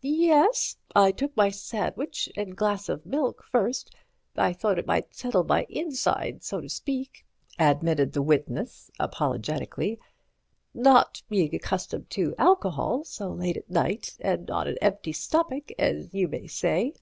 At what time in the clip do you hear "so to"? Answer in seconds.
6.42-6.70